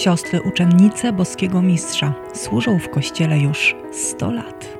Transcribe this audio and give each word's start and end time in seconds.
Siostry 0.00 0.40
uczennice 0.42 1.12
boskiego 1.12 1.62
mistrza 1.62 2.14
służą 2.34 2.78
w 2.78 2.88
kościele 2.88 3.38
już 3.38 3.76
100 3.92 4.30
lat. 4.30 4.78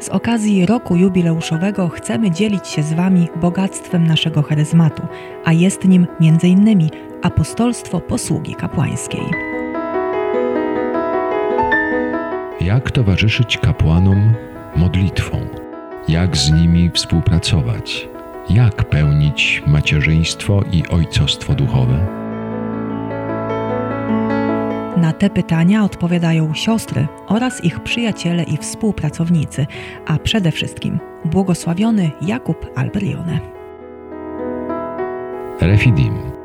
Z 0.00 0.08
okazji 0.08 0.66
roku 0.66 0.96
jubileuszowego 0.96 1.88
chcemy 1.88 2.30
dzielić 2.30 2.68
się 2.68 2.82
z 2.82 2.92
Wami 2.92 3.28
bogactwem 3.36 4.06
naszego 4.06 4.42
charyzmatu, 4.42 5.02
a 5.44 5.52
jest 5.52 5.84
nim 5.84 6.06
m.in. 6.20 6.88
apostolstwo 7.22 8.00
posługi 8.00 8.54
kapłańskiej. 8.54 9.24
Jak 12.60 12.90
towarzyszyć 12.90 13.58
kapłanom 13.58 14.34
modlitwą? 14.76 15.46
Jak 16.08 16.36
z 16.36 16.52
nimi 16.52 16.90
współpracować? 16.94 18.08
Jak 18.50 18.84
pełnić 18.84 19.62
macierzyństwo 19.66 20.62
i 20.72 20.82
ojcostwo 20.88 21.54
duchowe? 21.54 22.29
Na 25.00 25.12
te 25.12 25.30
pytania 25.30 25.84
odpowiadają 25.84 26.54
siostry 26.54 27.06
oraz 27.26 27.64
ich 27.64 27.80
przyjaciele 27.80 28.42
i 28.42 28.56
współpracownicy, 28.56 29.66
a 30.06 30.18
przede 30.18 30.52
wszystkim 30.52 30.98
błogosławiony 31.24 32.10
Jakub 32.22 32.66
Albrione. 32.76 33.40
Refidim. 35.60 36.39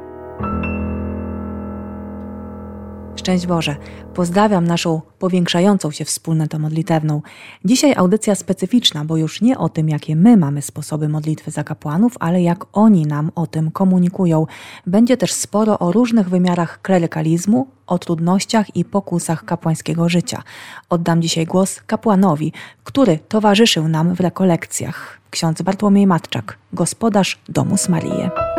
Szczęść 3.25 3.47
Boże. 3.47 3.75
Pozdrawiam 4.13 4.67
naszą 4.67 5.01
powiększającą 5.19 5.91
się 5.91 6.05
wspólnotę 6.05 6.59
modlitewną. 6.59 7.21
Dzisiaj 7.65 7.93
audycja 7.95 8.35
specyficzna, 8.35 9.05
bo 9.05 9.17
już 9.17 9.41
nie 9.41 9.57
o 9.57 9.69
tym, 9.69 9.89
jakie 9.89 10.15
my 10.15 10.37
mamy 10.37 10.61
sposoby 10.61 11.09
modlitwy 11.09 11.51
za 11.51 11.63
kapłanów, 11.63 12.13
ale 12.19 12.41
jak 12.41 12.65
oni 12.73 13.05
nam 13.05 13.31
o 13.35 13.47
tym 13.47 13.71
komunikują. 13.71 14.45
Będzie 14.87 15.17
też 15.17 15.33
sporo 15.33 15.79
o 15.79 15.91
różnych 15.91 16.29
wymiarach 16.29 16.81
klerykalizmu, 16.81 17.67
o 17.87 17.99
trudnościach 17.99 18.75
i 18.75 18.85
pokusach 18.85 19.45
kapłańskiego 19.45 20.09
życia. 20.09 20.43
Oddam 20.89 21.21
dzisiaj 21.21 21.45
głos 21.45 21.81
kapłanowi, 21.87 22.53
który 22.83 23.19
towarzyszył 23.27 23.87
nam 23.87 24.15
w 24.15 24.19
rekolekcjach. 24.19 25.19
Ksiądz 25.29 25.61
Bartłomiej 25.61 26.07
Matczak, 26.07 26.57
gospodarz 26.73 27.39
domu 27.49 27.75
Maryję. 27.89 28.54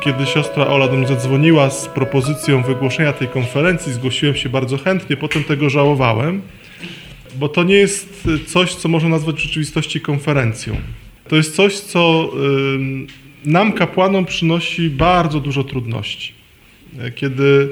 Kiedy 0.00 0.26
siostra 0.26 0.66
Ola 0.66 0.88
do 0.88 0.96
mnie 0.96 1.06
zadzwoniła 1.06 1.70
z 1.70 1.88
propozycją 1.88 2.62
wygłoszenia 2.62 3.12
tej 3.12 3.28
konferencji, 3.28 3.92
zgłosiłem 3.92 4.36
się 4.36 4.48
bardzo 4.48 4.78
chętnie, 4.78 5.16
potem 5.16 5.44
tego 5.44 5.70
żałowałem, 5.70 6.42
bo 7.34 7.48
to 7.48 7.64
nie 7.64 7.74
jest 7.74 8.28
coś, 8.46 8.74
co 8.74 8.88
można 8.88 9.08
nazwać 9.08 9.36
w 9.36 9.38
rzeczywistości 9.38 10.00
konferencją. 10.00 10.76
To 11.28 11.36
jest 11.36 11.56
coś, 11.56 11.78
co 11.78 12.30
nam, 13.44 13.72
kapłanom, 13.72 14.24
przynosi 14.24 14.90
bardzo 14.90 15.40
dużo 15.40 15.64
trudności. 15.64 16.32
Kiedy 17.14 17.68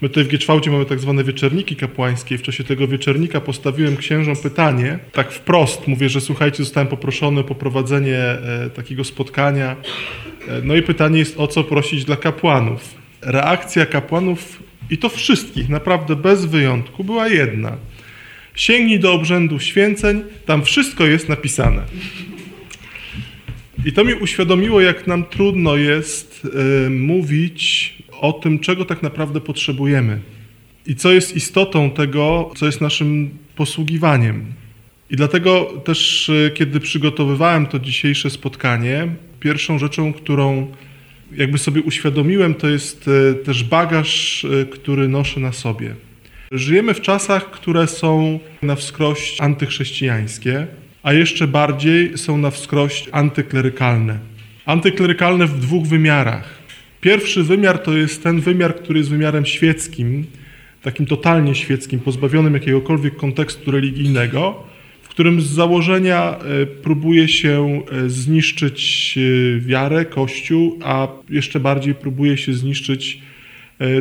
my 0.00 0.08
tutaj 0.08 0.24
w 0.24 0.28
Gieczwałcie 0.28 0.70
mamy 0.70 0.84
tak 0.84 1.00
zwane 1.00 1.24
wieczerniki 1.24 1.76
kapłańskie 1.76 2.38
w 2.38 2.42
czasie 2.42 2.64
tego 2.64 2.88
wieczernika 2.88 3.40
postawiłem 3.40 3.96
księżom 3.96 4.36
pytanie, 4.36 4.98
tak 5.12 5.32
wprost, 5.32 5.88
mówię, 5.88 6.08
że 6.08 6.20
słuchajcie, 6.20 6.64
zostałem 6.64 6.88
poproszony 6.88 7.40
o 7.40 7.44
poprowadzenie 7.44 8.18
e, 8.18 8.70
takiego 8.74 9.04
spotkania. 9.04 9.76
E, 10.48 10.60
no 10.64 10.76
i 10.76 10.82
pytanie 10.82 11.18
jest, 11.18 11.40
o 11.40 11.46
co 11.46 11.64
prosić 11.64 12.04
dla 12.04 12.16
kapłanów. 12.16 12.94
Reakcja 13.22 13.86
kapłanów, 13.86 14.62
i 14.90 14.98
to 14.98 15.08
wszystkich, 15.08 15.68
naprawdę 15.68 16.16
bez 16.16 16.44
wyjątku, 16.44 17.04
była 17.04 17.28
jedna. 17.28 17.76
Sięgnij 18.54 19.00
do 19.00 19.12
obrzędu 19.12 19.60
święceń, 19.60 20.22
tam 20.46 20.64
wszystko 20.64 21.06
jest 21.06 21.28
napisane. 21.28 21.82
I 23.84 23.92
to 23.92 24.04
mi 24.04 24.14
uświadomiło, 24.14 24.80
jak 24.80 25.06
nam 25.06 25.24
trudno 25.24 25.76
jest 25.76 26.42
y, 26.86 26.90
mówić 26.90 27.94
o 28.20 28.32
tym, 28.32 28.58
czego 28.58 28.84
tak 28.84 29.02
naprawdę 29.02 29.40
potrzebujemy 29.40 30.20
i 30.86 30.94
co 30.94 31.12
jest 31.12 31.36
istotą 31.36 31.90
tego, 31.90 32.50
co 32.56 32.66
jest 32.66 32.80
naszym 32.80 33.30
posługiwaniem. 33.56 34.44
I 35.10 35.16
dlatego 35.16 35.64
też, 35.84 36.28
y, 36.28 36.50
kiedy 36.54 36.80
przygotowywałem 36.80 37.66
to 37.66 37.78
dzisiejsze 37.78 38.30
spotkanie, 38.30 39.08
pierwszą 39.40 39.78
rzeczą, 39.78 40.12
którą 40.12 40.66
jakby 41.32 41.58
sobie 41.58 41.82
uświadomiłem, 41.82 42.54
to 42.54 42.68
jest 42.68 43.08
y, 43.08 43.34
też 43.34 43.64
bagaż, 43.64 44.46
który 44.70 45.08
noszę 45.08 45.40
na 45.40 45.52
sobie. 45.52 45.94
Żyjemy 46.52 46.94
w 46.94 47.00
czasach, 47.00 47.50
które 47.50 47.86
są 47.86 48.40
na 48.62 48.74
wskroś 48.74 49.40
antychrześcijańskie 49.40 50.66
a 51.02 51.12
jeszcze 51.12 51.46
bardziej 51.46 52.18
są 52.18 52.38
na 52.38 52.50
wskroś 52.50 53.08
antyklerykalne. 53.12 54.18
Antyklerykalne 54.66 55.46
w 55.46 55.60
dwóch 55.60 55.86
wymiarach. 55.86 56.57
Pierwszy 57.00 57.42
wymiar 57.42 57.78
to 57.78 57.96
jest 57.96 58.22
ten 58.22 58.40
wymiar, 58.40 58.76
który 58.76 58.98
jest 58.98 59.10
wymiarem 59.10 59.46
świeckim, 59.46 60.26
takim 60.82 61.06
totalnie 61.06 61.54
świeckim, 61.54 62.00
pozbawionym 62.00 62.54
jakiegokolwiek 62.54 63.16
kontekstu 63.16 63.70
religijnego, 63.70 64.62
w 65.02 65.08
którym 65.08 65.40
z 65.40 65.46
założenia 65.46 66.38
e, 66.38 66.66
próbuje 66.66 67.28
się 67.28 67.82
e, 67.92 68.10
zniszczyć 68.10 69.14
e, 69.18 69.60
wiarę, 69.60 70.04
Kościół, 70.04 70.78
a 70.84 71.08
jeszcze 71.30 71.60
bardziej 71.60 71.94
próbuje 71.94 72.36
się 72.36 72.54
zniszczyć 72.54 73.20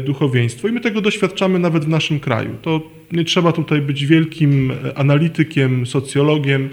duchowieństwo. 0.06 0.68
I 0.68 0.72
my 0.72 0.80
tego 0.80 1.02
doświadczamy 1.02 1.60
nawet 1.60 1.86
w 1.86 1.88
naszym 1.88 2.20
kraju. 2.20 2.56
To 2.62 2.90
nie 3.12 3.24
trzeba 3.24 3.52
tutaj 3.52 3.82
być 3.82 4.06
wielkim 4.06 4.72
analitykiem, 4.96 5.86
socjologiem, 5.86 6.70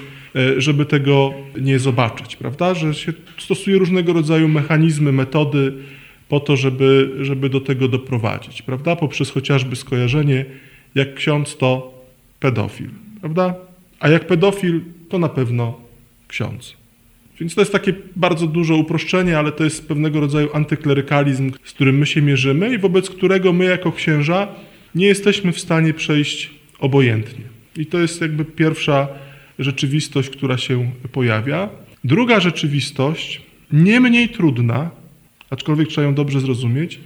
żeby 0.56 0.86
tego 0.86 1.34
nie 1.60 1.78
zobaczyć, 1.78 2.36
prawda? 2.36 2.74
Że 2.74 2.94
się 2.94 3.12
stosuje 3.38 3.78
różnego 3.78 4.12
rodzaju 4.12 4.48
mechanizmy, 4.48 5.12
metody 5.12 5.72
po 6.34 6.40
to, 6.40 6.56
żeby, 6.56 7.10
żeby 7.20 7.48
do 7.48 7.60
tego 7.60 7.88
doprowadzić, 7.88 8.62
prawda? 8.62 8.96
Poprzez 8.96 9.30
chociażby 9.30 9.76
skojarzenie, 9.76 10.44
jak 10.94 11.14
ksiądz 11.14 11.56
to 11.56 11.94
pedofil, 12.40 12.90
prawda? 13.20 13.54
A 14.00 14.08
jak 14.08 14.26
pedofil, 14.26 14.80
to 15.08 15.18
na 15.18 15.28
pewno 15.28 15.80
ksiądz. 16.28 16.76
Więc 17.40 17.54
to 17.54 17.60
jest 17.60 17.72
takie 17.72 17.92
bardzo 18.16 18.46
duże 18.46 18.74
uproszczenie, 18.74 19.38
ale 19.38 19.52
to 19.52 19.64
jest 19.64 19.88
pewnego 19.88 20.20
rodzaju 20.20 20.48
antyklerykalizm, 20.52 21.52
z 21.64 21.72
którym 21.72 21.98
my 21.98 22.06
się 22.06 22.22
mierzymy 22.22 22.74
i 22.74 22.78
wobec 22.78 23.10
którego 23.10 23.52
my 23.52 23.64
jako 23.64 23.92
księża 23.92 24.48
nie 24.94 25.06
jesteśmy 25.06 25.52
w 25.52 25.60
stanie 25.60 25.94
przejść 25.94 26.50
obojętnie. 26.78 27.44
I 27.76 27.86
to 27.86 27.98
jest 27.98 28.20
jakby 28.20 28.44
pierwsza 28.44 29.08
rzeczywistość, 29.58 30.30
która 30.30 30.58
się 30.58 30.90
pojawia. 31.12 31.68
Druga 32.04 32.40
rzeczywistość, 32.40 33.42
nie 33.72 34.00
mniej 34.00 34.28
trudna, 34.28 35.03
aczkolwiek 35.54 35.88
trzeba 35.88 36.06
ją 36.06 36.14
dobrze 36.14 36.40
zrozumieć, 36.40 37.00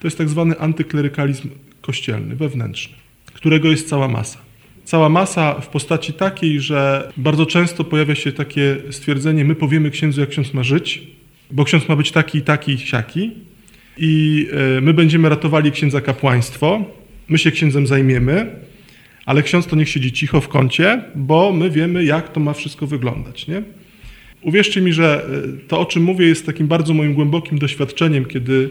to 0.00 0.06
jest 0.06 0.18
tak 0.18 0.28
zwany 0.28 0.58
antyklerykalizm 0.58 1.48
kościelny, 1.80 2.36
wewnętrzny, 2.36 2.94
którego 3.32 3.70
jest 3.70 3.88
cała 3.88 4.08
masa. 4.08 4.38
Cała 4.84 5.08
masa 5.08 5.60
w 5.60 5.68
postaci 5.68 6.12
takiej, 6.12 6.60
że 6.60 7.12
bardzo 7.16 7.46
często 7.46 7.84
pojawia 7.84 8.14
się 8.14 8.32
takie 8.32 8.76
stwierdzenie, 8.90 9.44
my 9.44 9.54
powiemy 9.54 9.90
księdzu, 9.90 10.20
jak 10.20 10.30
ksiądz 10.30 10.54
ma 10.54 10.62
żyć, 10.62 11.02
bo 11.50 11.64
ksiądz 11.64 11.88
ma 11.88 11.96
być 11.96 12.10
taki, 12.12 12.42
taki, 12.42 12.78
siaki 12.78 13.30
i 13.98 14.46
e, 14.76 14.80
my 14.80 14.94
będziemy 14.94 15.28
ratowali 15.28 15.72
księdza 15.72 16.00
kapłaństwo, 16.00 16.84
my 17.28 17.38
się 17.38 17.50
księdzem 17.50 17.86
zajmiemy, 17.86 18.46
ale 19.26 19.42
ksiądz 19.42 19.66
to 19.66 19.76
niech 19.76 19.88
siedzi 19.88 20.12
cicho 20.12 20.40
w 20.40 20.48
kącie, 20.48 21.02
bo 21.14 21.52
my 21.52 21.70
wiemy, 21.70 22.04
jak 22.04 22.32
to 22.32 22.40
ma 22.40 22.52
wszystko 22.52 22.86
wyglądać. 22.86 23.46
Nie? 23.46 23.62
Uwierzcie 24.44 24.80
mi, 24.80 24.92
że 24.92 25.26
e, 25.26 25.68
to, 25.68 25.80
o 25.80 25.86
czym 25.86 26.02
mówię, 26.02 26.26
jest 26.26 26.46
takim 26.46 26.66
bardzo 26.66 26.94
moim 26.94 27.14
głębokim 27.14 27.58
doświadczeniem, 27.58 28.24
kiedy, 28.24 28.70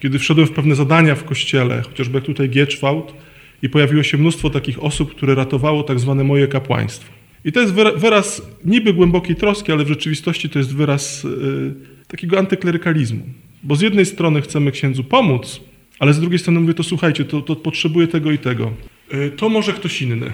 kiedy 0.00 0.18
wszedłem 0.18 0.46
w 0.46 0.50
pewne 0.50 0.74
zadania 0.74 1.14
w 1.14 1.24
kościele, 1.24 1.82
chociażby 1.82 2.18
jak 2.18 2.24
tutaj 2.24 2.48
Gieczwałt, 2.48 3.14
i 3.62 3.68
pojawiło 3.68 4.02
się 4.02 4.18
mnóstwo 4.18 4.50
takich 4.50 4.84
osób, 4.84 5.14
które 5.14 5.34
ratowało 5.34 5.82
tak 5.82 6.00
zwane 6.00 6.24
moje 6.24 6.48
kapłaństwo. 6.48 7.12
I 7.44 7.52
to 7.52 7.60
jest 7.60 7.72
wyraz 7.96 8.42
niby 8.64 8.92
głębokiej 8.94 9.36
troski, 9.36 9.72
ale 9.72 9.84
w 9.84 9.88
rzeczywistości 9.88 10.48
to 10.48 10.58
jest 10.58 10.76
wyraz 10.76 11.24
yy, 11.24 11.74
takiego 12.08 12.38
antyklerykalizmu. 12.38 13.22
Bo 13.62 13.76
z 13.76 13.80
jednej 13.80 14.06
strony 14.06 14.42
chcemy 14.42 14.72
księdzu 14.72 15.04
pomóc, 15.04 15.60
ale 15.98 16.14
z 16.14 16.20
drugiej 16.20 16.38
strony 16.38 16.60
mówię, 16.60 16.74
to 16.74 16.82
słuchajcie, 16.82 17.24
to, 17.24 17.40
to 17.40 17.56
potrzebuję 17.56 18.08
tego 18.08 18.30
i 18.30 18.38
tego. 18.38 18.72
E, 19.10 19.30
to 19.30 19.48
może 19.48 19.72
ktoś 19.72 20.02
inny. 20.02 20.32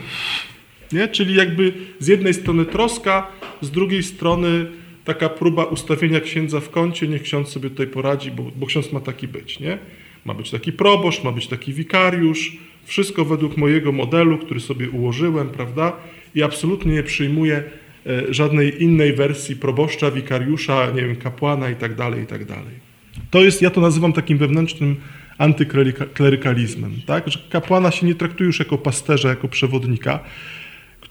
Nie? 0.92 1.08
Czyli 1.08 1.34
jakby 1.34 1.72
z 1.98 2.08
jednej 2.08 2.34
strony 2.34 2.64
troska, 2.64 3.26
z 3.60 3.70
drugiej 3.70 4.02
strony 4.02 4.66
taka 5.04 5.28
próba 5.28 5.64
ustawienia 5.64 6.20
księdza 6.20 6.60
w 6.60 6.70
kącie, 6.70 7.08
niech 7.08 7.22
ksiądz 7.22 7.48
sobie 7.48 7.70
tutaj 7.70 7.86
poradzi, 7.86 8.30
bo, 8.30 8.42
bo 8.56 8.66
ksiądz 8.66 8.92
ma 8.92 9.00
taki 9.00 9.28
być. 9.28 9.60
Nie? 9.60 9.78
Ma 10.24 10.34
być 10.34 10.50
taki 10.50 10.72
proboszcz, 10.72 11.24
ma 11.24 11.32
być 11.32 11.46
taki 11.46 11.72
wikariusz, 11.72 12.56
wszystko 12.84 13.24
według 13.24 13.56
mojego 13.56 13.92
modelu, 13.92 14.38
który 14.38 14.60
sobie 14.60 14.90
ułożyłem, 14.90 15.48
prawda? 15.48 15.92
I 16.34 16.42
absolutnie 16.42 16.92
nie 16.92 17.02
przyjmuję 17.02 17.62
e, 18.06 18.34
żadnej 18.34 18.82
innej 18.82 19.12
wersji 19.12 19.56
proboszcza, 19.56 20.10
wikariusza, 20.10 20.90
nie 20.90 21.02
wiem, 21.02 21.16
kapłana 21.16 21.70
i 21.70 21.76
tak 21.76 21.94
dalej, 21.94 22.22
i 22.22 22.26
tak 22.26 22.44
dalej. 22.44 22.86
To 23.30 23.44
jest, 23.44 23.62
ja 23.62 23.70
to 23.70 23.80
nazywam 23.80 24.12
takim 24.12 24.38
wewnętrznym 24.38 24.96
antyklerykalizmem, 25.38 26.92
tak? 27.06 27.28
że 27.28 27.38
kapłana 27.50 27.90
się 27.90 28.06
nie 28.06 28.14
traktuje 28.14 28.46
już 28.46 28.58
jako 28.58 28.78
pasterza, 28.78 29.28
jako 29.28 29.48
przewodnika, 29.48 30.20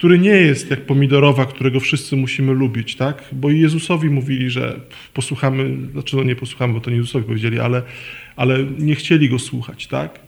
który 0.06 0.19
nie 0.19 0.30
jest 0.30 0.69
jak 0.69 0.81
pomidorowa, 0.81 1.46
którego 1.46 1.80
wszyscy 1.80 2.16
musimy 2.16 2.54
lubić, 2.54 2.96
tak? 2.96 3.24
Bo 3.31 3.50
i 3.50 3.60
Jezusowi 3.60 4.10
mówili, 4.10 4.50
że 4.50 4.80
posłuchamy, 5.13 5.78
znaczy 5.92 6.16
no 6.16 6.24
nie 6.24 6.36
posłuchamy, 6.36 6.74
bo 6.74 6.81
to 6.81 6.90
nie 6.90 6.98
Jezusowi 6.98 7.25
powiedzieli, 7.25 7.60
ale, 7.60 7.81
ale 8.36 8.63
nie 8.80 8.96
chcieli 8.96 9.30
go 9.30 9.40
słuchać, 9.40 9.88
tak? 9.88 10.19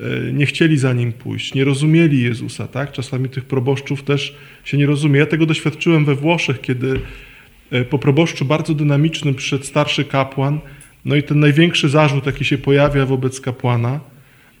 E, 0.00 0.32
nie 0.32 0.46
chcieli 0.46 0.78
za 0.78 0.92
nim 0.92 1.12
pójść, 1.12 1.54
nie 1.54 1.64
rozumieli 1.64 2.22
Jezusa, 2.22 2.68
tak? 2.68 2.92
Czasami 2.92 3.28
tych 3.28 3.44
proboszczów 3.44 4.02
też 4.02 4.36
się 4.64 4.78
nie 4.78 4.86
rozumie. 4.86 5.18
Ja 5.18 5.26
tego 5.26 5.46
doświadczyłem 5.46 6.04
we 6.04 6.14
Włoszech, 6.14 6.60
kiedy 6.60 7.00
e, 7.70 7.84
po 7.84 7.98
proboszczu 7.98 8.44
bardzo 8.44 8.74
dynamicznym 8.74 9.34
przyszedł 9.34 9.64
starszy 9.64 10.04
kapłan, 10.04 10.60
no 11.04 11.16
i 11.16 11.22
ten 11.22 11.40
największy 11.40 11.88
zarzut, 11.88 12.26
jaki 12.26 12.44
się 12.44 12.58
pojawia 12.58 13.06
wobec 13.06 13.40
kapłana, 13.40 14.00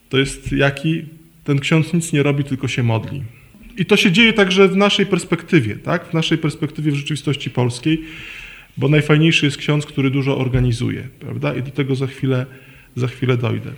to 0.08 0.18
jest 0.18 0.52
jaki 0.52 1.04
ten 1.44 1.58
ksiądz 1.58 1.92
nic 1.92 2.12
nie 2.12 2.22
robi, 2.22 2.44
tylko 2.44 2.68
się 2.68 2.82
modli. 2.82 3.22
I 3.80 3.86
to 3.86 3.96
się 3.96 4.12
dzieje 4.12 4.32
także 4.32 4.68
w 4.68 4.76
naszej 4.76 5.06
perspektywie, 5.06 5.76
tak? 5.76 6.06
w 6.06 6.14
naszej 6.14 6.38
perspektywie 6.38 6.92
w 6.92 6.94
rzeczywistości 6.94 7.50
polskiej, 7.50 8.04
bo 8.76 8.88
najfajniejszy 8.88 9.46
jest 9.46 9.56
ksiądz, 9.56 9.86
który 9.86 10.10
dużo 10.10 10.38
organizuje, 10.38 11.08
prawda? 11.20 11.54
I 11.54 11.62
do 11.62 11.70
tego 11.70 11.94
za 11.94 12.06
chwilę, 12.06 12.46
za 12.96 13.06
chwilę 13.06 13.36
dojdę. 13.36 13.70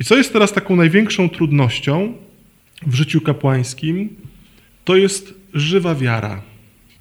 I 0.00 0.04
co 0.04 0.16
jest 0.16 0.32
teraz 0.32 0.52
taką 0.52 0.76
największą 0.76 1.28
trudnością 1.28 2.14
w 2.86 2.94
życiu 2.94 3.20
kapłańskim, 3.20 4.08
to 4.84 4.96
jest 4.96 5.34
żywa 5.54 5.94
wiara. 5.94 6.42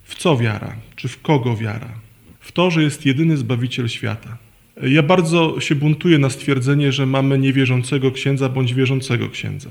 W 0.04 0.16
co 0.16 0.38
wiara? 0.38 0.76
Czy 0.96 1.08
w 1.08 1.22
kogo 1.22 1.58
wiara? 1.58 1.94
W 2.40 2.52
to, 2.52 2.72
że 2.72 2.84
jest 2.84 3.06
jedyny 3.06 3.38
Zbawiciel 3.38 3.88
świata. 3.90 4.38
Ja 4.82 5.04
bardzo 5.04 5.60
się 5.60 5.76
buntuję 5.76 6.20
na 6.20 6.30
stwierdzenie, 6.30 6.92
że 6.92 7.06
mamy 7.06 7.40
niewierzącego 7.40 8.12
księdza 8.12 8.50
bądź 8.50 8.74
wierzącego 8.74 9.30
księdza. 9.30 9.70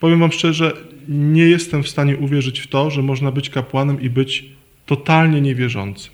Powiem 0.00 0.20
Wam 0.20 0.32
szczerze, 0.32 0.72
nie 1.08 1.42
jestem 1.42 1.82
w 1.82 1.88
stanie 1.88 2.16
uwierzyć 2.16 2.60
w 2.60 2.66
to, 2.66 2.90
że 2.90 3.02
można 3.02 3.32
być 3.32 3.50
kapłanem 3.50 4.00
i 4.00 4.10
być 4.10 4.44
totalnie 4.86 5.40
niewierzącym. 5.40 6.12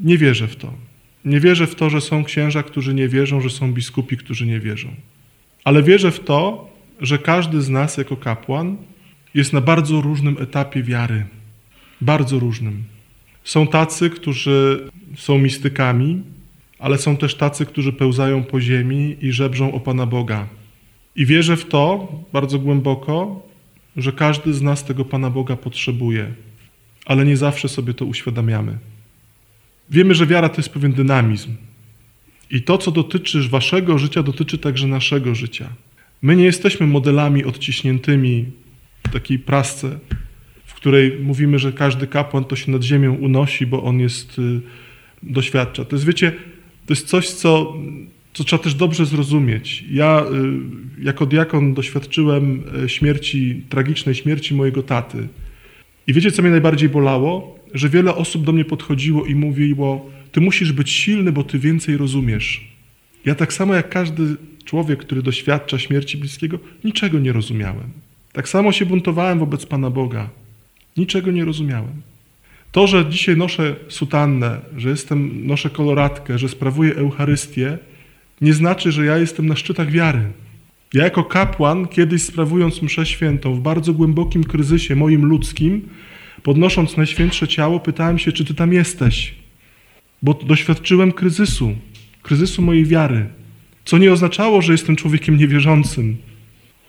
Nie 0.00 0.18
wierzę 0.18 0.48
w 0.48 0.56
to. 0.56 0.72
Nie 1.24 1.40
wierzę 1.40 1.66
w 1.66 1.74
to, 1.74 1.90
że 1.90 2.00
są 2.00 2.24
księża, 2.24 2.62
którzy 2.62 2.94
nie 2.94 3.08
wierzą, 3.08 3.40
że 3.40 3.50
są 3.50 3.72
biskupi, 3.72 4.16
którzy 4.16 4.46
nie 4.46 4.60
wierzą. 4.60 4.88
Ale 5.64 5.82
wierzę 5.82 6.10
w 6.10 6.20
to, 6.20 6.70
że 7.00 7.18
każdy 7.18 7.62
z 7.62 7.68
nas 7.68 7.96
jako 7.96 8.16
kapłan 8.16 8.76
jest 9.34 9.52
na 9.52 9.60
bardzo 9.60 10.00
różnym 10.00 10.36
etapie 10.40 10.82
wiary. 10.82 11.26
Bardzo 12.00 12.38
różnym. 12.38 12.84
Są 13.44 13.66
tacy, 13.66 14.10
którzy 14.10 14.88
są 15.16 15.38
mistykami, 15.38 16.22
ale 16.78 16.98
są 16.98 17.16
też 17.16 17.34
tacy, 17.34 17.66
którzy 17.66 17.92
pełzają 17.92 18.44
po 18.44 18.60
ziemi 18.60 19.16
i 19.20 19.32
żebrzą 19.32 19.72
o 19.72 19.80
Pana 19.80 20.06
Boga. 20.06 20.46
I 21.16 21.26
wierzę 21.26 21.56
w 21.56 21.64
to 21.64 22.12
bardzo 22.32 22.58
głęboko, 22.58 23.47
że 23.98 24.12
każdy 24.12 24.54
z 24.54 24.62
nas 24.62 24.84
tego 24.84 25.04
Pana 25.04 25.30
Boga 25.30 25.56
potrzebuje, 25.56 26.34
ale 27.06 27.24
nie 27.24 27.36
zawsze 27.36 27.68
sobie 27.68 27.94
to 27.94 28.04
uświadamiamy. 28.04 28.78
Wiemy, 29.90 30.14
że 30.14 30.26
wiara 30.26 30.48
to 30.48 30.56
jest 30.56 30.68
pewien 30.68 30.92
dynamizm. 30.92 31.54
I 32.50 32.62
to, 32.62 32.78
co 32.78 32.90
dotyczy 32.90 33.48
waszego 33.48 33.98
życia, 33.98 34.22
dotyczy 34.22 34.58
także 34.58 34.86
naszego 34.86 35.34
życia. 35.34 35.68
My 36.22 36.36
nie 36.36 36.44
jesteśmy 36.44 36.86
modelami 36.86 37.44
odciśniętymi 37.44 38.44
w 39.08 39.12
takiej 39.12 39.38
prasce, 39.38 39.98
w 40.66 40.74
której 40.74 41.18
mówimy, 41.22 41.58
że 41.58 41.72
każdy 41.72 42.06
kapłan 42.06 42.44
to 42.44 42.56
się 42.56 42.72
nad 42.72 42.82
ziemią 42.82 43.14
unosi, 43.14 43.66
bo 43.66 43.82
on 43.82 44.00
jest, 44.00 44.38
y, 44.38 44.60
doświadcza. 45.22 45.84
To 45.84 45.96
jest, 45.96 46.06
wiecie, 46.06 46.32
to 46.86 46.92
jest 46.92 47.06
coś, 47.06 47.28
co 47.28 47.74
co 48.32 48.44
trzeba 48.44 48.62
też 48.62 48.74
dobrze 48.74 49.06
zrozumieć. 49.06 49.84
Ja 49.90 50.24
y, 51.00 51.04
jako 51.04 51.26
diakon 51.26 51.74
doświadczyłem 51.74 52.62
e, 52.84 52.88
śmierci, 52.88 53.62
tragicznej 53.68 54.14
śmierci 54.14 54.54
mojego 54.54 54.82
taty. 54.82 55.28
I 56.06 56.12
wiecie, 56.12 56.32
co 56.32 56.42
mnie 56.42 56.50
najbardziej 56.50 56.88
bolało? 56.88 57.58
Że 57.74 57.88
wiele 57.88 58.14
osób 58.14 58.44
do 58.44 58.52
mnie 58.52 58.64
podchodziło 58.64 59.26
i 59.26 59.34
mówiło: 59.34 60.10
Ty 60.32 60.40
musisz 60.40 60.72
być 60.72 60.90
silny, 60.90 61.32
bo 61.32 61.44
ty 61.44 61.58
więcej 61.58 61.96
rozumiesz. 61.96 62.68
Ja 63.24 63.34
tak 63.34 63.52
samo 63.52 63.74
jak 63.74 63.88
każdy 63.88 64.36
człowiek, 64.64 64.98
który 64.98 65.22
doświadcza 65.22 65.78
śmierci 65.78 66.18
bliskiego, 66.18 66.58
niczego 66.84 67.18
nie 67.18 67.32
rozumiałem. 67.32 67.90
Tak 68.32 68.48
samo 68.48 68.72
się 68.72 68.86
buntowałem 68.86 69.38
wobec 69.38 69.66
Pana 69.66 69.90
Boga. 69.90 70.30
Niczego 70.96 71.30
nie 71.30 71.44
rozumiałem. 71.44 72.02
To, 72.72 72.86
że 72.86 73.06
dzisiaj 73.06 73.36
noszę 73.36 73.76
sutannę, 73.88 74.60
że 74.76 74.88
jestem, 74.88 75.46
noszę 75.46 75.70
koloratkę, 75.70 76.38
że 76.38 76.48
sprawuję 76.48 76.96
Eucharystię, 76.96 77.78
nie 78.40 78.54
znaczy, 78.54 78.92
że 78.92 79.04
ja 79.04 79.18
jestem 79.18 79.46
na 79.46 79.56
szczytach 79.56 79.90
wiary. 79.90 80.22
Ja 80.94 81.04
jako 81.04 81.24
kapłan, 81.24 81.88
kiedyś 81.88 82.22
sprawując 82.22 82.82
mszę 82.82 83.06
świętą 83.06 83.54
w 83.54 83.60
bardzo 83.60 83.92
głębokim 83.92 84.44
kryzysie 84.44 84.96
moim 84.96 85.24
ludzkim, 85.24 85.88
podnosząc 86.42 86.96
Najświętsze 86.96 87.48
Ciało, 87.48 87.80
pytałem 87.80 88.18
się, 88.18 88.32
czy 88.32 88.44
Ty 88.44 88.54
tam 88.54 88.72
jesteś? 88.72 89.34
Bo 90.22 90.34
doświadczyłem 90.34 91.12
kryzysu, 91.12 91.74
kryzysu 92.22 92.62
mojej 92.62 92.84
wiary, 92.84 93.26
co 93.84 93.98
nie 93.98 94.12
oznaczało, 94.12 94.62
że 94.62 94.72
jestem 94.72 94.96
człowiekiem 94.96 95.36
niewierzącym. 95.36 96.16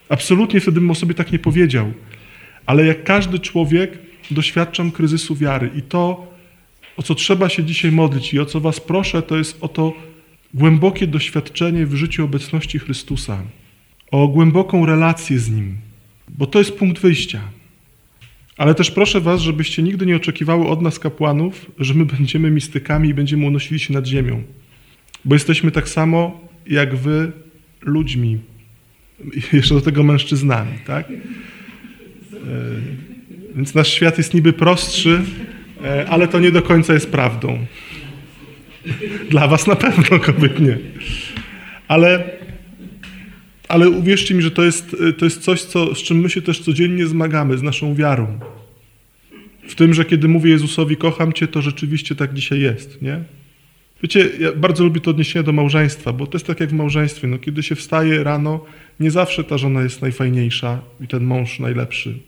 Absolutnie 0.09 0.59
wtedy 0.59 0.79
bym 0.79 0.91
o 0.91 0.95
sobie 0.95 1.13
tak 1.13 1.31
nie 1.31 1.39
powiedział. 1.39 1.93
Ale 2.65 2.85
jak 2.85 3.03
każdy 3.03 3.39
człowiek, 3.39 3.97
doświadczam 4.31 4.91
kryzysu 4.91 5.35
wiary 5.35 5.69
i 5.75 5.81
to, 5.81 6.33
o 6.97 7.03
co 7.03 7.15
trzeba 7.15 7.49
się 7.49 7.63
dzisiaj 7.63 7.91
modlić 7.91 8.33
i 8.33 8.39
o 8.39 8.45
co 8.45 8.59
Was 8.59 8.79
proszę, 8.79 9.21
to 9.21 9.37
jest 9.37 9.57
o 9.61 9.67
to, 9.67 9.93
głębokie 10.53 11.07
doświadczenie 11.07 11.85
w 11.85 11.95
życiu 11.95 12.25
obecności 12.25 12.79
Chrystusa, 12.79 13.41
o 14.11 14.27
głęboką 14.27 14.85
relację 14.85 15.39
z 15.39 15.49
Nim, 15.49 15.77
bo 16.29 16.47
to 16.47 16.59
jest 16.59 16.71
punkt 16.71 17.01
wyjścia. 17.01 17.41
Ale 18.57 18.75
też 18.75 18.91
proszę 18.91 19.21
Was, 19.21 19.41
żebyście 19.41 19.83
nigdy 19.83 20.05
nie 20.05 20.15
oczekiwały 20.15 20.67
od 20.67 20.81
nas, 20.81 20.99
kapłanów, 20.99 21.71
że 21.79 21.93
my 21.93 22.05
będziemy 22.05 22.51
mistykami 22.51 23.09
i 23.09 23.13
będziemy 23.13 23.45
unosili 23.45 23.79
się 23.79 23.93
nad 23.93 24.05
ziemią. 24.05 24.43
Bo 25.25 25.35
jesteśmy 25.35 25.71
tak 25.71 25.89
samo 25.89 26.41
jak 26.67 26.95
Wy 26.95 27.31
ludźmi. 27.81 28.37
Jeszcze 29.53 29.75
do 29.75 29.81
tego 29.81 30.03
mężczyznami, 30.03 30.73
tak? 30.85 31.09
E, 31.09 31.15
więc 33.55 33.75
nasz 33.75 33.93
świat 33.93 34.17
jest 34.17 34.33
niby 34.33 34.53
prostszy, 34.53 35.21
e, 35.83 36.09
ale 36.09 36.27
to 36.27 36.39
nie 36.39 36.51
do 36.51 36.61
końca 36.61 36.93
jest 36.93 37.11
prawdą. 37.11 37.65
Dla 39.29 39.47
was 39.47 39.67
na 39.67 39.75
pewno, 39.75 40.19
kobiet 40.19 40.59
nie. 40.59 40.77
Ale, 41.87 42.31
ale 43.67 43.89
uwierzcie 43.89 44.35
mi, 44.35 44.41
że 44.41 44.51
to 44.51 44.63
jest, 44.63 44.95
to 45.17 45.25
jest 45.25 45.41
coś, 45.41 45.61
co, 45.61 45.95
z 45.95 45.97
czym 45.97 46.17
my 46.19 46.29
się 46.29 46.41
też 46.41 46.59
codziennie 46.59 47.07
zmagamy, 47.07 47.57
z 47.57 47.63
naszą 47.63 47.95
wiarą. 47.95 48.39
W 49.67 49.75
tym, 49.75 49.93
że 49.93 50.05
kiedy 50.05 50.27
mówię 50.27 50.51
Jezusowi, 50.51 50.97
kocham 50.97 51.33
Cię, 51.33 51.47
to 51.47 51.61
rzeczywiście 51.61 52.15
tak 52.15 52.33
dzisiaj 52.33 52.59
jest, 52.59 53.01
nie? 53.01 53.23
Wiecie, 54.03 54.29
ja 54.39 54.51
bardzo 54.53 54.83
lubię 54.83 55.01
to 55.01 55.11
odniesienie 55.11 55.43
do 55.43 55.51
małżeństwa, 55.51 56.13
bo 56.13 56.27
to 56.27 56.37
jest 56.37 56.47
tak 56.47 56.59
jak 56.59 56.69
w 56.69 56.73
małżeństwie. 56.73 57.27
No, 57.27 57.37
kiedy 57.37 57.63
się 57.63 57.75
wstaje 57.75 58.23
rano, 58.23 58.65
nie 58.99 59.11
zawsze 59.11 59.43
ta 59.43 59.57
żona 59.57 59.81
jest 59.81 60.01
najfajniejsza 60.01 60.81
i 61.01 61.07
ten 61.07 61.23
mąż 61.23 61.59
najlepszy, 61.59 62.19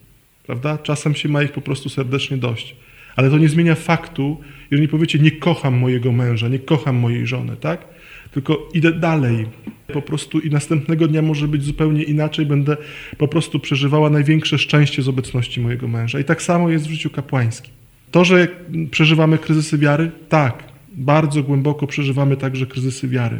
prawda? 0.45 0.77
Czasem 0.77 1.15
się 1.15 1.29
ma 1.29 1.43
ich 1.43 1.51
po 1.51 1.61
prostu 1.61 1.89
serdecznie 1.89 2.37
dość. 2.37 2.75
Ale 3.15 3.29
to 3.29 3.37
nie 3.37 3.49
zmienia 3.49 3.75
faktu, 3.75 4.37
jeżeli 4.71 4.87
powiecie, 4.87 5.19
nie 5.19 5.31
kocham 5.31 5.77
mojego 5.77 6.11
męża, 6.11 6.47
nie 6.47 6.59
kocham 6.59 6.95
mojej 6.95 7.27
żony, 7.27 7.55
tak? 7.55 7.85
Tylko 8.31 8.69
idę 8.73 8.91
dalej. 8.91 9.45
Po 9.93 10.01
prostu 10.01 10.39
i 10.39 10.49
następnego 10.49 11.07
dnia 11.07 11.21
może 11.21 11.47
być 11.47 11.63
zupełnie 11.63 12.03
inaczej. 12.03 12.45
Będę 12.45 12.77
po 13.17 13.27
prostu 13.27 13.59
przeżywała 13.59 14.09
największe 14.09 14.57
szczęście 14.57 15.01
z 15.01 15.07
obecności 15.07 15.61
mojego 15.61 15.87
męża. 15.87 16.19
I 16.19 16.23
tak 16.23 16.41
samo 16.41 16.69
jest 16.69 16.87
w 16.87 16.91
życiu 16.91 17.09
kapłańskim. 17.09 17.73
To, 18.11 18.25
że 18.25 18.47
przeżywamy 18.91 19.37
kryzysy 19.37 19.77
wiary, 19.77 20.11
tak, 20.29 20.63
bardzo 20.93 21.43
głęboko 21.43 21.87
przeżywamy 21.87 22.37
także 22.37 22.65
kryzysy 22.65 23.07
wiary. 23.07 23.37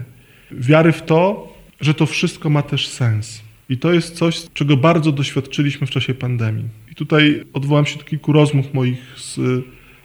Wiary 0.51 0.91
w 0.91 1.01
to, 1.01 1.53
że 1.81 1.93
to 1.93 2.05
wszystko 2.05 2.49
ma 2.49 2.61
też 2.61 2.87
sens. 2.87 3.41
I 3.71 3.77
to 3.77 3.93
jest 3.93 4.15
coś, 4.15 4.43
czego 4.53 4.77
bardzo 4.77 5.11
doświadczyliśmy 5.11 5.87
w 5.87 5.89
czasie 5.89 6.13
pandemii. 6.13 6.65
I 6.91 6.95
tutaj 6.95 7.43
odwołam 7.53 7.85
się 7.85 7.97
do 7.97 8.03
kilku 8.03 8.33
rozmów 8.33 8.73
moich 8.73 8.99
z 9.17 9.39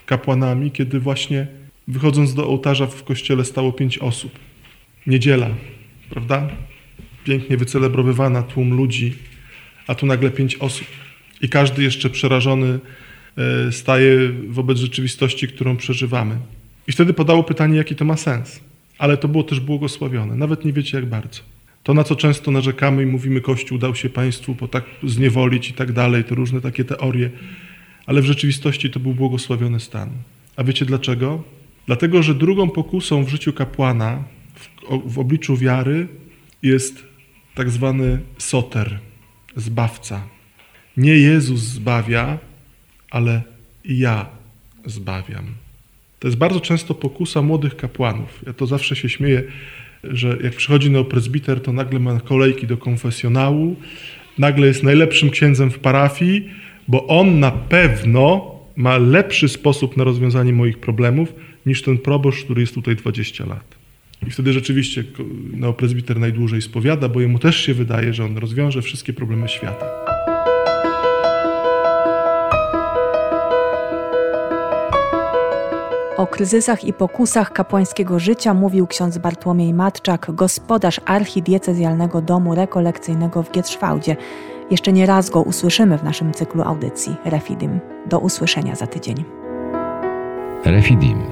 kapłanami, 0.07 0.71
kiedy 0.71 1.01
właśnie 1.01 1.47
wychodząc 1.89 2.35
do 2.35 2.47
ołtarza 2.47 2.87
w 2.87 3.05
kościele 3.05 3.45
stało 3.45 3.73
pięć 3.73 3.99
osób. 3.99 4.33
Niedziela, 5.07 5.49
prawda? 6.11 6.49
Pięknie 7.25 7.57
wycelebrowywana, 7.57 8.43
tłum 8.43 8.75
ludzi, 8.75 9.15
a 9.87 9.95
tu 9.95 10.07
nagle 10.07 10.31
pięć 10.31 10.57
osób. 10.57 10.87
I 11.43 11.49
każdy 11.49 11.83
jeszcze 11.83 12.11
przerażony 12.11 12.79
e, 13.37 13.73
staje 13.73 14.33
wobec 14.49 14.79
rzeczywistości, 14.79 15.49
którą 15.49 15.77
przeżywamy. 15.77 16.39
I 16.89 16.93
wtedy 16.93 17.15
padało 17.15 17.45
pytanie, 17.45 17.77
jaki 17.77 17.95
to 17.95 18.05
ma 18.05 18.17
sens. 18.17 18.61
Ale 18.99 19.17
to 19.17 19.29
było 19.29 19.45
też 19.45 19.61
błogosławione. 19.61 20.37
Nawet 20.37 20.65
nie 20.65 20.73
wiecie, 20.73 20.99
jak 20.99 21.07
bardzo. 21.07 21.56
To, 21.87 21.95
na 21.95 22.05
co 22.05 22.17
często 22.17 22.51
narzekamy 22.51 23.03
i 23.03 23.07
mówimy, 23.07 23.41
Kościół 23.41 23.79
dał 23.79 23.95
się 23.95 24.09
państwu 24.11 24.55
po 24.55 24.69
tak 24.69 24.85
zniewolić 25.03 25.69
i 25.69 25.73
tak 25.73 25.93
dalej, 25.93 26.25
to 26.25 26.35
różne 26.35 26.61
takie 26.61 26.85
teorie, 26.85 27.31
ale 28.07 28.23
w 28.23 28.25
rzeczywistości 28.25 28.91
to 28.91 29.01
był 29.01 29.15
błogosławiony 29.15 29.81
stan. 29.81 30.11
A 30.57 30.65
wiecie 30.65 30.85
dlaczego? 30.85 31.43
Dlatego, 31.87 32.23
że 32.23 32.35
drugą 32.35 32.71
pokusą 32.71 33.25
w 33.25 33.29
życiu 33.29 33.53
kapłana, 33.53 34.25
w, 34.55 34.69
w 35.13 35.19
obliczu 35.19 35.57
wiary, 35.57 36.09
jest 36.63 37.05
tak 37.55 37.71
zwany 37.71 38.19
soter, 38.39 38.99
zbawca. 39.57 40.23
Nie 40.97 41.15
Jezus 41.15 41.61
zbawia, 41.61 42.39
ale 43.11 43.43
ja 43.85 44.27
zbawiam. 44.85 45.45
To 46.19 46.29
jest 46.29 46.39
bardzo 46.39 46.61
często 46.61 46.95
pokusa 46.95 47.43
młodych 47.43 47.77
kapłanów. 47.77 48.43
Ja 48.47 48.53
to 48.53 48.67
zawsze 48.67 48.97
się 48.97 49.09
śmieję, 49.09 49.43
że 50.05 50.39
jak 50.43 50.55
przychodzi 50.55 50.91
neoprezbiter, 50.91 51.61
to 51.63 51.73
nagle 51.73 52.01
ma 52.01 52.21
kolejki 52.21 52.67
do 52.67 52.77
konfesjonału, 52.77 53.77
nagle 54.39 54.67
jest 54.67 54.83
najlepszym 54.83 55.31
księdzem 55.31 55.71
w 55.71 55.79
parafii, 55.79 56.49
bo 56.89 57.07
on 57.07 57.41
na 57.41 57.51
pewno 57.51 58.57
ma 58.77 58.99
lepszy 58.99 59.49
sposób 59.49 59.97
na 59.97 60.05
rozwiązanie 60.05 60.53
moich 60.53 60.79
problemów 60.79 61.35
niż 61.67 61.83
ten 61.83 61.99
proboszcz, 61.99 62.45
który 62.45 62.61
jest 62.61 62.75
tutaj 62.75 62.97
20 62.97 63.47
lat. 63.47 63.77
I 64.27 64.31
wtedy 64.31 64.53
rzeczywiście 64.53 65.05
neoprezbiter 65.53 66.19
najdłużej 66.19 66.63
spowiada, 66.63 67.09
bo 67.09 67.21
jemu 67.21 67.39
też 67.39 67.57
się 67.57 67.75
wydaje, 67.75 68.15
że 68.15 68.25
on 68.25 68.39
rozwiąże 68.39 68.83
wszystkie 68.83 69.13
problemy 69.13 69.49
świata. 69.49 70.06
O 76.17 76.27
kryzysach 76.27 76.85
i 76.85 76.93
pokusach 76.93 77.53
kapłańskiego 77.53 78.19
życia 78.19 78.55
mówił 78.55 78.87
ksiądz 78.87 79.19
Bartłomiej 79.19 79.75
Matczak, 79.75 80.27
gospodarz 80.29 81.01
archidiecezjalnego 81.05 82.23
domu 82.23 82.55
rekolekcyjnego 82.55 83.43
w 83.43 83.51
Gietrzwałdzie. 83.51 84.17
Jeszcze 84.71 84.93
nie 84.93 85.07
raz 85.07 85.31
go 85.31 85.43
usłyszymy 85.43 85.99
w 85.99 86.05
naszym 86.05 86.33
cyklu 86.33 86.63
audycji 86.63 87.17
Refidim. 87.25 87.81
Do 88.07 88.19
usłyszenia 88.19 88.75
za 88.75 88.87
tydzień. 88.87 89.25
Refidim 90.65 91.23